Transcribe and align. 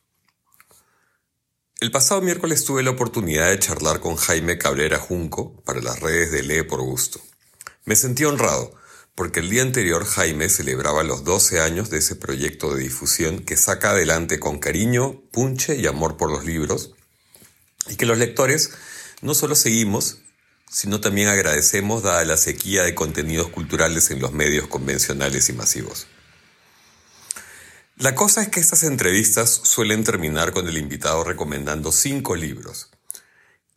El 1.80 1.90
pasado 1.90 2.20
miércoles 2.20 2.64
tuve 2.64 2.84
la 2.84 2.90
oportunidad 2.90 3.48
de 3.48 3.58
charlar 3.58 3.98
con 3.98 4.14
Jaime 4.14 4.56
Cabrera 4.56 5.00
Junco 5.00 5.60
para 5.64 5.80
las 5.80 5.98
redes 5.98 6.30
de 6.30 6.44
Lee 6.44 6.62
por 6.62 6.80
Gusto. 6.80 7.20
Me 7.84 7.96
sentí 7.96 8.24
honrado, 8.24 8.74
porque 9.14 9.40
el 9.40 9.50
día 9.50 9.62
anterior 9.62 10.04
Jaime 10.06 10.48
celebraba 10.48 11.02
los 11.02 11.22
12 11.24 11.60
años 11.60 11.90
de 11.90 11.98
ese 11.98 12.16
proyecto 12.16 12.74
de 12.74 12.82
difusión 12.82 13.40
que 13.40 13.56
saca 13.56 13.90
adelante 13.90 14.40
con 14.40 14.58
cariño, 14.58 15.22
punche 15.30 15.76
y 15.76 15.86
amor 15.86 16.16
por 16.16 16.30
los 16.30 16.44
libros, 16.44 16.94
y 17.88 17.96
que 17.96 18.06
los 18.06 18.18
lectores 18.18 18.70
no 19.20 19.34
solo 19.34 19.54
seguimos, 19.54 20.18
sino 20.70 21.00
también 21.00 21.28
agradecemos 21.28 22.02
dada 22.02 22.24
la 22.24 22.36
sequía 22.36 22.82
de 22.82 22.94
contenidos 22.94 23.48
culturales 23.48 24.10
en 24.10 24.20
los 24.20 24.32
medios 24.32 24.66
convencionales 24.66 25.48
y 25.48 25.52
masivos. 25.52 26.06
La 27.96 28.14
cosa 28.14 28.42
es 28.42 28.48
que 28.48 28.60
estas 28.60 28.82
entrevistas 28.82 29.50
suelen 29.62 30.02
terminar 30.02 30.52
con 30.52 30.66
el 30.66 30.78
invitado 30.78 31.22
recomendando 31.22 31.92
cinco 31.92 32.34
libros. 32.34 32.90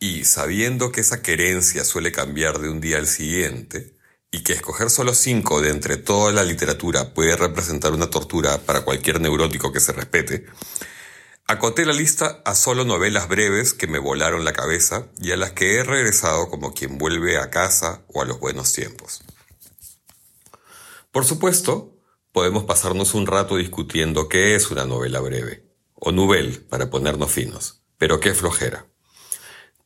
Y 0.00 0.24
sabiendo 0.24 0.90
que 0.90 1.02
esa 1.02 1.22
querencia 1.22 1.84
suele 1.84 2.10
cambiar 2.10 2.58
de 2.58 2.68
un 2.68 2.80
día 2.80 2.98
al 2.98 3.06
siguiente, 3.06 3.97
y 4.30 4.42
que 4.42 4.52
escoger 4.52 4.90
solo 4.90 5.14
cinco 5.14 5.60
de 5.62 5.70
entre 5.70 5.96
toda 5.96 6.32
la 6.32 6.44
literatura 6.44 7.14
puede 7.14 7.36
representar 7.36 7.92
una 7.92 8.10
tortura 8.10 8.58
para 8.58 8.82
cualquier 8.82 9.20
neurótico 9.20 9.72
que 9.72 9.80
se 9.80 9.92
respete, 9.92 10.46
acoté 11.46 11.86
la 11.86 11.94
lista 11.94 12.42
a 12.44 12.54
solo 12.54 12.84
novelas 12.84 13.28
breves 13.28 13.72
que 13.72 13.86
me 13.86 13.98
volaron 13.98 14.44
la 14.44 14.52
cabeza 14.52 15.06
y 15.18 15.32
a 15.32 15.36
las 15.36 15.52
que 15.52 15.76
he 15.76 15.82
regresado 15.82 16.48
como 16.50 16.74
quien 16.74 16.98
vuelve 16.98 17.38
a 17.38 17.50
casa 17.50 18.02
o 18.08 18.20
a 18.20 18.26
los 18.26 18.38
buenos 18.38 18.72
tiempos. 18.72 19.22
Por 21.10 21.24
supuesto, 21.24 21.96
podemos 22.32 22.64
pasarnos 22.64 23.14
un 23.14 23.26
rato 23.26 23.56
discutiendo 23.56 24.28
qué 24.28 24.54
es 24.54 24.70
una 24.70 24.84
novela 24.84 25.20
breve, 25.20 25.64
o 25.94 26.12
novel, 26.12 26.66
para 26.68 26.90
ponernos 26.90 27.32
finos, 27.32 27.82
pero 27.96 28.20
qué 28.20 28.34
flojera. 28.34 28.86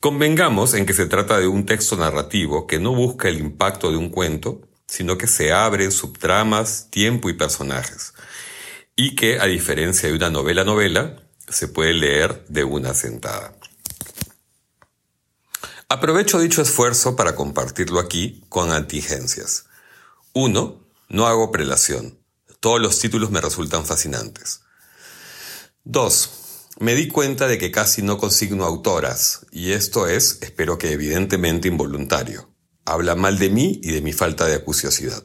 Convengamos 0.02 0.74
en 0.74 0.84
que 0.84 0.94
se 0.94 1.06
trata 1.06 1.38
de 1.38 1.46
un 1.46 1.64
texto 1.64 1.96
narrativo 1.96 2.66
que 2.66 2.80
no 2.80 2.92
busca 2.92 3.28
el 3.28 3.38
impacto 3.38 3.92
de 3.92 3.96
un 3.96 4.10
cuento, 4.10 4.60
sino 4.84 5.16
que 5.16 5.28
se 5.28 5.52
abre 5.52 5.92
subtramas, 5.92 6.88
tiempo 6.90 7.30
y 7.30 7.34
personajes, 7.34 8.12
y 8.96 9.14
que, 9.14 9.38
a 9.38 9.44
diferencia 9.44 10.08
de 10.08 10.16
una 10.16 10.28
novela-novela, 10.28 11.22
se 11.48 11.68
puede 11.68 11.94
leer 11.94 12.44
de 12.48 12.64
una 12.64 12.94
sentada. 12.94 13.54
Aprovecho 15.88 16.40
dicho 16.40 16.62
esfuerzo 16.62 17.14
para 17.14 17.36
compartirlo 17.36 18.00
aquí 18.00 18.42
con 18.48 18.72
antigencias. 18.72 19.66
Uno, 20.32 20.84
no 21.10 21.28
hago 21.28 21.52
prelación. 21.52 22.18
Todos 22.58 22.80
los 22.80 22.98
títulos 22.98 23.30
me 23.30 23.40
resultan 23.40 23.86
fascinantes. 23.86 24.62
2. 25.84 26.41
Me 26.82 26.96
di 26.96 27.06
cuenta 27.06 27.46
de 27.46 27.58
que 27.58 27.70
casi 27.70 28.02
no 28.02 28.18
consigno 28.18 28.64
autoras, 28.64 29.46
y 29.52 29.70
esto 29.70 30.08
es, 30.08 30.38
espero 30.40 30.78
que 30.78 30.90
evidentemente 30.90 31.68
involuntario. 31.68 32.50
Habla 32.84 33.14
mal 33.14 33.38
de 33.38 33.50
mí 33.50 33.78
y 33.84 33.92
de 33.92 34.02
mi 34.02 34.12
falta 34.12 34.46
de 34.46 34.56
acuciosidad. 34.56 35.22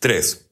3. 0.00 0.46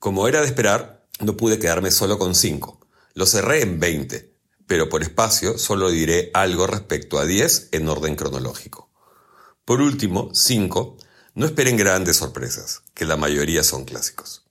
Como 0.00 0.26
era 0.26 0.40
de 0.40 0.46
esperar, 0.46 1.06
no 1.20 1.36
pude 1.36 1.60
quedarme 1.60 1.92
solo 1.92 2.18
con 2.18 2.34
5. 2.34 2.84
Lo 3.14 3.26
cerré 3.26 3.62
en 3.62 3.78
20, 3.78 4.34
pero 4.66 4.88
por 4.88 5.04
espacio 5.04 5.56
solo 5.56 5.88
diré 5.88 6.32
algo 6.34 6.66
respecto 6.66 7.20
a 7.20 7.24
10 7.24 7.68
en 7.70 7.88
orden 7.88 8.16
cronológico. 8.16 8.90
Por 9.64 9.80
último, 9.80 10.30
5. 10.34 10.96
No 11.36 11.46
esperen 11.46 11.76
grandes 11.76 12.16
sorpresas, 12.16 12.82
que 12.92 13.04
la 13.04 13.16
mayoría 13.16 13.62
son 13.62 13.84
clásicos 13.84 14.43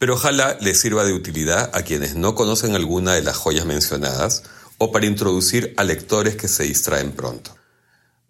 pero 0.00 0.14
ojalá 0.14 0.56
les 0.62 0.80
sirva 0.80 1.04
de 1.04 1.12
utilidad 1.12 1.70
a 1.74 1.82
quienes 1.82 2.14
no 2.14 2.34
conocen 2.34 2.74
alguna 2.74 3.12
de 3.12 3.22
las 3.22 3.36
joyas 3.36 3.66
mencionadas 3.66 4.44
o 4.78 4.92
para 4.92 5.04
introducir 5.04 5.74
a 5.76 5.84
lectores 5.84 6.36
que 6.36 6.48
se 6.48 6.62
distraen 6.62 7.12
pronto. 7.12 7.54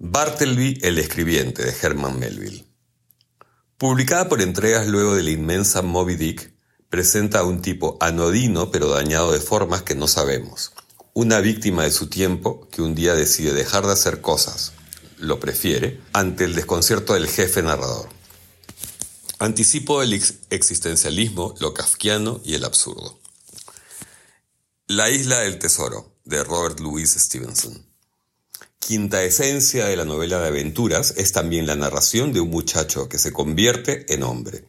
Bartleby 0.00 0.80
el 0.82 0.98
escribiente 0.98 1.62
de 1.62 1.72
Herman 1.80 2.18
Melville. 2.18 2.64
Publicada 3.78 4.28
por 4.28 4.42
entregas 4.42 4.88
luego 4.88 5.14
de 5.14 5.22
la 5.22 5.30
inmensa 5.30 5.80
Moby 5.80 6.16
Dick, 6.16 6.52
presenta 6.88 7.38
a 7.38 7.44
un 7.44 7.62
tipo 7.62 7.96
anodino 8.00 8.72
pero 8.72 8.88
dañado 8.88 9.30
de 9.30 9.38
formas 9.38 9.82
que 9.82 9.94
no 9.94 10.08
sabemos. 10.08 10.72
Una 11.12 11.38
víctima 11.38 11.84
de 11.84 11.92
su 11.92 12.08
tiempo 12.08 12.66
que 12.72 12.82
un 12.82 12.96
día 12.96 13.14
decide 13.14 13.54
dejar 13.54 13.86
de 13.86 13.92
hacer 13.92 14.20
cosas, 14.20 14.72
lo 15.18 15.38
prefiere, 15.38 16.00
ante 16.12 16.42
el 16.42 16.56
desconcierto 16.56 17.14
del 17.14 17.28
jefe 17.28 17.62
narrador. 17.62 18.19
Anticipo 19.42 20.02
el 20.02 20.12
existencialismo, 20.50 21.54
lo 21.60 21.72
kafkiano 21.72 22.42
y 22.44 22.52
el 22.52 22.62
absurdo. 22.62 23.18
La 24.86 25.08
isla 25.08 25.40
del 25.40 25.58
tesoro, 25.58 26.12
de 26.26 26.44
Robert 26.44 26.78
Louis 26.78 27.10
Stevenson. 27.10 27.86
Quinta 28.78 29.22
esencia 29.22 29.86
de 29.86 29.96
la 29.96 30.04
novela 30.04 30.40
de 30.40 30.48
aventuras 30.48 31.14
es 31.16 31.32
también 31.32 31.66
la 31.66 31.74
narración 31.74 32.34
de 32.34 32.42
un 32.42 32.50
muchacho 32.50 33.08
que 33.08 33.16
se 33.16 33.32
convierte 33.32 34.12
en 34.12 34.24
hombre. 34.24 34.66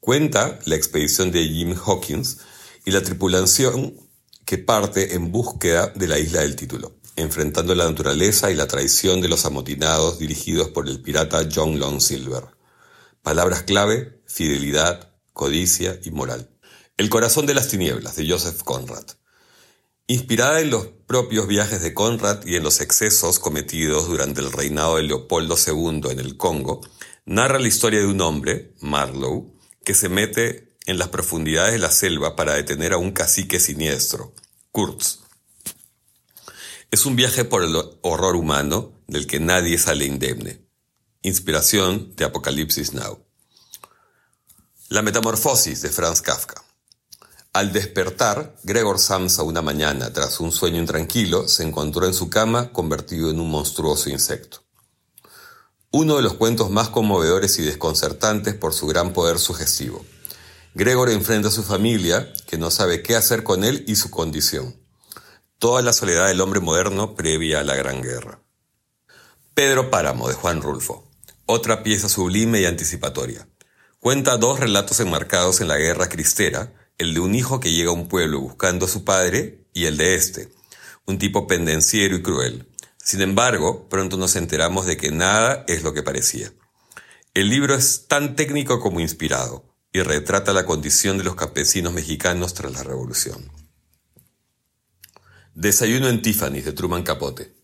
Cuenta 0.00 0.58
la 0.64 0.74
expedición 0.74 1.30
de 1.30 1.44
Jim 1.44 1.76
Hawkins 1.76 2.38
y 2.84 2.90
la 2.90 3.04
tripulación 3.04 3.94
que 4.44 4.58
parte 4.58 5.14
en 5.14 5.30
búsqueda 5.30 5.86
de 5.94 6.08
la 6.08 6.18
isla 6.18 6.40
del 6.40 6.56
título, 6.56 6.96
enfrentando 7.14 7.76
la 7.76 7.88
naturaleza 7.88 8.50
y 8.50 8.56
la 8.56 8.66
traición 8.66 9.20
de 9.20 9.28
los 9.28 9.44
amotinados 9.44 10.18
dirigidos 10.18 10.66
por 10.70 10.88
el 10.88 11.00
pirata 11.00 11.48
John 11.54 11.78
Long 11.78 12.00
Silver. 12.00 12.59
Palabras 13.22 13.64
clave, 13.64 14.22
fidelidad, 14.26 15.12
codicia 15.34 16.00
y 16.02 16.10
moral. 16.10 16.50
El 16.96 17.10
corazón 17.10 17.44
de 17.44 17.52
las 17.52 17.68
tinieblas, 17.68 18.16
de 18.16 18.26
Joseph 18.28 18.62
Conrad. 18.62 19.04
Inspirada 20.06 20.60
en 20.60 20.70
los 20.70 20.86
propios 21.06 21.46
viajes 21.46 21.82
de 21.82 21.92
Conrad 21.92 22.46
y 22.46 22.56
en 22.56 22.62
los 22.62 22.80
excesos 22.80 23.38
cometidos 23.38 24.08
durante 24.08 24.40
el 24.40 24.50
reinado 24.50 24.96
de 24.96 25.02
Leopoldo 25.02 25.56
II 25.56 26.10
en 26.10 26.18
el 26.18 26.38
Congo, 26.38 26.80
narra 27.26 27.58
la 27.58 27.68
historia 27.68 28.00
de 28.00 28.06
un 28.06 28.22
hombre, 28.22 28.74
Marlowe, 28.80 29.52
que 29.84 29.94
se 29.94 30.08
mete 30.08 30.76
en 30.86 30.98
las 30.98 31.08
profundidades 31.08 31.72
de 31.72 31.78
la 31.78 31.90
selva 31.90 32.36
para 32.36 32.54
detener 32.54 32.94
a 32.94 32.98
un 32.98 33.12
cacique 33.12 33.60
siniestro, 33.60 34.34
Kurtz. 34.72 35.20
Es 36.90 37.04
un 37.04 37.16
viaje 37.16 37.44
por 37.44 37.62
el 37.64 37.76
horror 38.00 38.34
humano 38.34 38.94
del 39.06 39.26
que 39.26 39.40
nadie 39.40 39.76
sale 39.76 40.06
indemne. 40.06 40.69
Inspiración 41.22 42.16
de 42.16 42.24
Apocalipsis 42.24 42.94
Now. 42.94 43.22
La 44.88 45.02
metamorfosis 45.02 45.82
de 45.82 45.90
Franz 45.90 46.22
Kafka. 46.22 46.64
Al 47.52 47.74
despertar, 47.74 48.56
Gregor 48.62 48.98
Samsa 48.98 49.42
una 49.42 49.60
mañana, 49.60 50.14
tras 50.14 50.40
un 50.40 50.50
sueño 50.50 50.78
intranquilo, 50.78 51.46
se 51.46 51.62
encontró 51.62 52.06
en 52.06 52.14
su 52.14 52.30
cama 52.30 52.72
convertido 52.72 53.28
en 53.28 53.38
un 53.38 53.50
monstruoso 53.50 54.08
insecto. 54.08 54.62
Uno 55.90 56.16
de 56.16 56.22
los 56.22 56.32
cuentos 56.32 56.70
más 56.70 56.88
conmovedores 56.88 57.58
y 57.58 57.64
desconcertantes 57.64 58.54
por 58.54 58.72
su 58.72 58.86
gran 58.86 59.12
poder 59.12 59.38
sugestivo. 59.38 60.02
Gregor 60.72 61.10
enfrenta 61.10 61.48
a 61.48 61.52
su 61.52 61.62
familia, 61.62 62.32
que 62.46 62.56
no 62.56 62.70
sabe 62.70 63.02
qué 63.02 63.14
hacer 63.14 63.42
con 63.42 63.62
él 63.62 63.84
y 63.86 63.96
su 63.96 64.08
condición. 64.08 64.74
Toda 65.58 65.82
la 65.82 65.92
soledad 65.92 66.28
del 66.28 66.40
hombre 66.40 66.60
moderno 66.60 67.14
previa 67.14 67.60
a 67.60 67.64
la 67.64 67.76
Gran 67.76 68.00
Guerra. 68.00 68.40
Pedro 69.52 69.90
Páramo, 69.90 70.26
de 70.26 70.34
Juan 70.34 70.62
Rulfo. 70.62 71.09
Otra 71.52 71.82
pieza 71.82 72.08
sublime 72.08 72.60
y 72.60 72.64
anticipatoria. 72.64 73.48
Cuenta 73.98 74.36
dos 74.36 74.60
relatos 74.60 75.00
enmarcados 75.00 75.60
en 75.60 75.66
la 75.66 75.78
guerra 75.78 76.08
cristera, 76.08 76.72
el 76.96 77.12
de 77.12 77.18
un 77.18 77.34
hijo 77.34 77.58
que 77.58 77.72
llega 77.72 77.90
a 77.90 77.92
un 77.92 78.06
pueblo 78.06 78.38
buscando 78.38 78.86
a 78.86 78.88
su 78.88 79.04
padre 79.04 79.66
y 79.74 79.86
el 79.86 79.96
de 79.96 80.14
este, 80.14 80.52
un 81.06 81.18
tipo 81.18 81.48
pendenciero 81.48 82.14
y 82.14 82.22
cruel. 82.22 82.68
Sin 82.98 83.20
embargo, 83.20 83.88
pronto 83.88 84.16
nos 84.16 84.36
enteramos 84.36 84.86
de 84.86 84.96
que 84.96 85.10
nada 85.10 85.64
es 85.66 85.82
lo 85.82 85.92
que 85.92 86.04
parecía. 86.04 86.52
El 87.34 87.48
libro 87.48 87.74
es 87.74 88.06
tan 88.06 88.36
técnico 88.36 88.78
como 88.78 89.00
inspirado 89.00 89.74
y 89.92 90.02
retrata 90.02 90.52
la 90.52 90.66
condición 90.66 91.18
de 91.18 91.24
los 91.24 91.34
campesinos 91.34 91.92
mexicanos 91.92 92.54
tras 92.54 92.70
la 92.70 92.84
revolución. 92.84 93.50
Desayuno 95.54 96.08
en 96.08 96.22
Tiffany 96.22 96.60
de 96.60 96.72
Truman 96.72 97.02
Capote. 97.02 97.59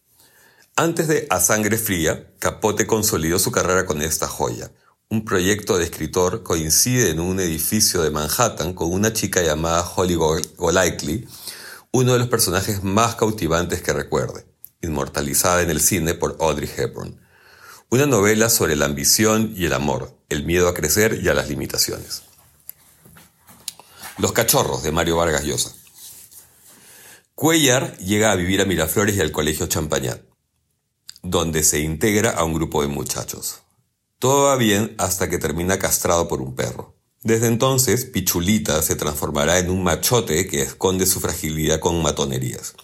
Antes 0.79 1.09
de 1.09 1.27
A 1.31 1.41
Sangre 1.41 1.79
Fría, 1.79 2.35
Capote 2.39 2.87
consolidó 2.87 3.39
su 3.39 3.51
carrera 3.51 3.87
con 3.87 4.03
esta 4.03 4.29
joya. 4.29 4.71
Un 5.09 5.25
proyecto 5.25 5.79
de 5.79 5.85
escritor 5.85 6.43
coincide 6.43 7.09
en 7.09 7.19
un 7.19 7.41
edificio 7.41 8.03
de 8.03 8.11
Manhattan 8.11 8.75
con 8.75 8.93
una 8.93 9.15
chica 9.15 9.41
llamada 9.41 9.91
Holly 9.97 10.17
Golightly, 10.17 11.27
uno 11.93 12.13
de 12.13 12.19
los 12.19 12.29
personajes 12.29 12.83
más 12.83 13.15
cautivantes 13.15 13.81
que 13.81 13.95
recuerde, 13.95 14.45
inmortalizada 14.83 15.63
en 15.63 15.71
el 15.71 15.81
cine 15.81 16.13
por 16.13 16.37
Audrey 16.41 16.71
Hepburn. 16.77 17.19
Una 17.89 18.05
novela 18.05 18.51
sobre 18.51 18.77
la 18.77 18.85
ambición 18.85 19.55
y 19.57 19.65
el 19.65 19.73
amor, 19.73 20.15
el 20.29 20.45
miedo 20.45 20.69
a 20.69 20.75
crecer 20.75 21.21
y 21.23 21.29
a 21.31 21.35
las 21.35 21.49
limitaciones. 21.49 22.25
Los 24.19 24.33
cachorros 24.33 24.83
de 24.83 24.93
Mario 24.93 25.17
Vargas 25.17 25.45
Llosa. 25.45 25.73
Cuellar 27.35 27.97
llega 27.97 28.31
a 28.31 28.37
vivir 28.37 28.61
a 28.61 28.67
Miraflores 28.67 29.17
y 29.17 29.23
al 29.23 29.33
Colegio 29.33 29.67
Champañat, 29.69 30.26
donde 31.31 31.63
se 31.63 31.81
integra 31.81 32.31
a 32.31 32.45
un 32.45 32.55
grupo 32.55 32.83
de 32.83 32.89
muchachos. 32.89 33.63
Todo 34.19 34.47
va 34.47 34.57
bien 34.57 34.95
hasta 34.99 35.29
que 35.29 35.39
termina 35.39 35.79
castrado 35.79 36.27
por 36.29 36.41
un 36.41 36.55
perro. 36.55 36.95
Desde 37.23 37.49
entonces, 37.49 38.05
Pichulita 38.05 38.81
se 38.83 38.95
transformará 38.95 39.59
en 39.59 39.71
un 39.71 39.83
machote 39.83 40.47
que 40.47 40.63
esconde 40.63 41.07
su 41.07 41.21
fragilidad 41.21 41.81
con 41.81 42.01
matonerías. 42.01 42.75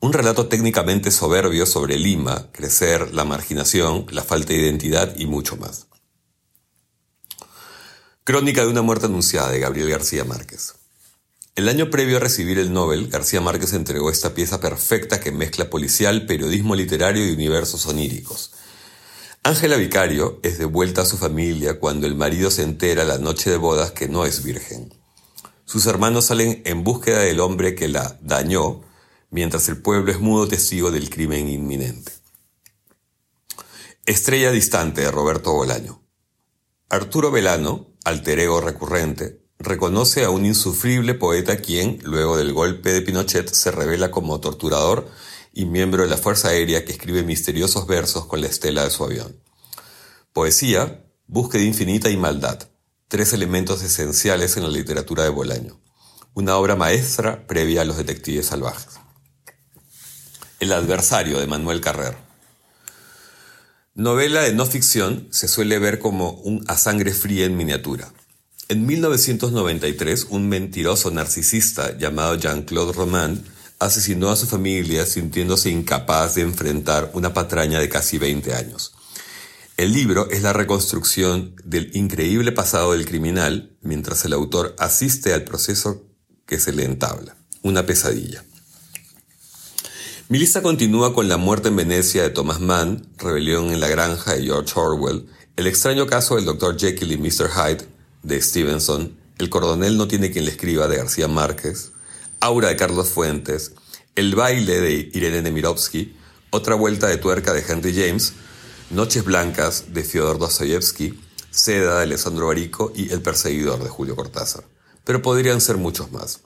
Un 0.00 0.12
relato 0.12 0.46
técnicamente 0.46 1.10
soberbio 1.10 1.66
sobre 1.66 1.98
Lima, 1.98 2.52
crecer, 2.52 3.12
la 3.14 3.24
marginación, 3.24 4.06
la 4.10 4.22
falta 4.22 4.52
de 4.52 4.60
identidad 4.60 5.14
y 5.16 5.26
mucho 5.26 5.56
más. 5.56 5.86
Crónica 8.22 8.62
de 8.62 8.68
una 8.68 8.82
muerte 8.82 9.06
anunciada 9.06 9.50
de 9.50 9.60
Gabriel 9.60 9.90
García 9.90 10.24
Márquez. 10.24 10.74
El 11.56 11.68
año 11.68 11.88
previo 11.88 12.16
a 12.16 12.20
recibir 12.20 12.58
el 12.58 12.72
Nobel, 12.72 13.06
García 13.08 13.40
Márquez 13.40 13.74
entregó 13.74 14.10
esta 14.10 14.34
pieza 14.34 14.58
perfecta 14.58 15.20
que 15.20 15.30
mezcla 15.30 15.70
policial, 15.70 16.26
periodismo 16.26 16.74
literario 16.74 17.24
y 17.24 17.32
universos 17.32 17.86
oníricos. 17.86 18.50
Ángela 19.44 19.76
Vicario 19.76 20.40
es 20.42 20.58
de 20.58 20.64
vuelta 20.64 21.02
a 21.02 21.04
su 21.06 21.16
familia 21.16 21.78
cuando 21.78 22.08
el 22.08 22.16
marido 22.16 22.50
se 22.50 22.62
entera 22.62 23.04
la 23.04 23.18
noche 23.18 23.50
de 23.50 23.56
bodas 23.56 23.92
que 23.92 24.08
no 24.08 24.24
es 24.24 24.42
virgen. 24.42 24.92
Sus 25.64 25.86
hermanos 25.86 26.24
salen 26.24 26.60
en 26.64 26.82
búsqueda 26.82 27.20
del 27.20 27.38
hombre 27.38 27.76
que 27.76 27.86
la 27.86 28.18
dañó, 28.20 28.80
mientras 29.30 29.68
el 29.68 29.80
pueblo 29.80 30.10
es 30.10 30.18
mudo 30.18 30.48
testigo 30.48 30.90
del 30.90 31.08
crimen 31.08 31.48
inminente. 31.48 32.10
Estrella 34.06 34.50
distante 34.50 35.02
de 35.02 35.10
Roberto 35.12 35.52
Bolaño. 35.52 36.02
Arturo 36.88 37.30
Velano, 37.30 37.94
alter 38.04 38.40
ego 38.40 38.60
recurrente, 38.60 39.43
reconoce 39.58 40.24
a 40.24 40.30
un 40.30 40.44
insufrible 40.46 41.14
poeta 41.14 41.56
quien, 41.56 41.98
luego 42.02 42.36
del 42.36 42.52
golpe 42.52 42.92
de 42.92 43.02
Pinochet, 43.02 43.52
se 43.52 43.70
revela 43.70 44.10
como 44.10 44.40
torturador 44.40 45.08
y 45.52 45.66
miembro 45.66 46.02
de 46.02 46.10
la 46.10 46.16
Fuerza 46.16 46.48
Aérea 46.48 46.84
que 46.84 46.92
escribe 46.92 47.22
misteriosos 47.22 47.86
versos 47.86 48.26
con 48.26 48.40
la 48.40 48.48
estela 48.48 48.84
de 48.84 48.90
su 48.90 49.04
avión. 49.04 49.40
Poesía, 50.32 51.04
búsqueda 51.26 51.62
infinita 51.62 52.10
y 52.10 52.16
maldad, 52.16 52.68
tres 53.08 53.32
elementos 53.32 53.82
esenciales 53.82 54.56
en 54.56 54.64
la 54.64 54.68
literatura 54.68 55.22
de 55.22 55.30
Bolaño. 55.30 55.80
Una 56.34 56.56
obra 56.56 56.74
maestra 56.74 57.46
previa 57.46 57.82
a 57.82 57.84
los 57.84 57.96
detectives 57.96 58.46
salvajes. 58.46 58.94
El 60.58 60.72
adversario 60.72 61.38
de 61.38 61.46
Manuel 61.46 61.80
Carrer. 61.80 62.16
Novela 63.94 64.42
de 64.42 64.52
no 64.52 64.66
ficción 64.66 65.28
se 65.30 65.46
suele 65.46 65.78
ver 65.78 66.00
como 66.00 66.30
un 66.30 66.64
a 66.66 66.76
sangre 66.76 67.12
fría 67.12 67.46
en 67.46 67.56
miniatura. 67.56 68.12
En 68.66 68.86
1993, 68.86 70.28
un 70.30 70.48
mentiroso 70.48 71.10
narcisista 71.10 71.98
llamado 71.98 72.36
Jean-Claude 72.36 72.94
Roman 72.94 73.44
asesinó 73.78 74.30
a 74.30 74.36
su 74.36 74.46
familia 74.46 75.04
sintiéndose 75.04 75.68
incapaz 75.68 76.36
de 76.36 76.42
enfrentar 76.42 77.10
una 77.12 77.34
patraña 77.34 77.78
de 77.78 77.90
casi 77.90 78.16
20 78.16 78.54
años. 78.54 78.94
El 79.76 79.92
libro 79.92 80.30
es 80.30 80.40
la 80.40 80.54
reconstrucción 80.54 81.54
del 81.62 81.94
increíble 81.94 82.52
pasado 82.52 82.92
del 82.92 83.04
criminal 83.04 83.76
mientras 83.82 84.24
el 84.24 84.32
autor 84.32 84.74
asiste 84.78 85.34
al 85.34 85.44
proceso 85.44 86.02
que 86.46 86.58
se 86.58 86.72
le 86.72 86.84
entabla, 86.84 87.36
una 87.62 87.84
pesadilla. 87.84 88.44
Mi 90.30 90.38
lista 90.38 90.62
continúa 90.62 91.12
con 91.12 91.28
La 91.28 91.36
muerte 91.36 91.68
en 91.68 91.76
Venecia 91.76 92.22
de 92.22 92.30
Thomas 92.30 92.60
Mann, 92.60 93.06
Rebelión 93.18 93.72
en 93.72 93.80
la 93.80 93.88
granja 93.88 94.34
de 94.34 94.44
George 94.44 94.72
Orwell, 94.74 95.26
El 95.56 95.66
extraño 95.66 96.06
caso 96.06 96.36
del 96.36 96.46
Dr. 96.46 96.78
Jekyll 96.78 97.12
y 97.12 97.18
Mr. 97.18 97.50
Hyde 97.50 97.93
de 98.24 98.40
Stevenson, 98.40 99.16
El 99.38 99.50
coronel 99.50 99.96
no 99.96 100.08
tiene 100.08 100.30
quien 100.30 100.44
le 100.44 100.50
escriba 100.50 100.88
de 100.88 100.96
García 100.96 101.28
Márquez, 101.28 101.92
Aura 102.40 102.68
de 102.68 102.76
Carlos 102.76 103.08
Fuentes, 103.08 103.72
El 104.16 104.34
baile 104.34 104.80
de 104.80 105.10
Irene 105.12 105.42
Nemirovsky, 105.42 106.16
Otra 106.50 106.74
vuelta 106.74 107.06
de 107.06 107.18
tuerca 107.18 107.52
de 107.52 107.64
Henry 107.66 107.94
James, 107.94 108.32
Noches 108.90 109.24
blancas 109.24 109.86
de 109.94 110.02
Fyodor 110.04 110.38
Dostoyevsky, 110.38 111.20
Seda 111.50 111.96
de 111.96 112.02
Alessandro 112.02 112.48
Barico 112.48 112.92
y 112.94 113.12
El 113.12 113.22
perseguidor 113.22 113.82
de 113.82 113.88
Julio 113.88 114.16
Cortázar. 114.16 114.64
Pero 115.04 115.22
podrían 115.22 115.60
ser 115.60 115.76
muchos 115.76 116.10
más. 116.10 116.40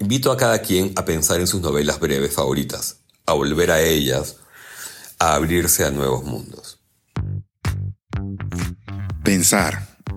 Invito 0.00 0.32
a 0.32 0.36
cada 0.36 0.62
quien 0.62 0.92
a 0.96 1.04
pensar 1.04 1.40
en 1.40 1.46
sus 1.46 1.60
novelas 1.60 2.00
breves 2.00 2.34
favoritas, 2.34 2.98
a 3.26 3.34
volver 3.34 3.70
a 3.70 3.82
ellas, 3.82 4.36
a 5.18 5.34
abrirse 5.34 5.84
a 5.84 5.90
nuevos 5.90 6.24
mundos. 6.24 6.80
Pensar, 9.22 9.91